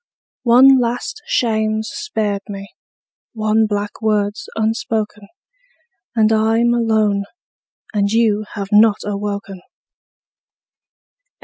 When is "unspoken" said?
4.55-5.27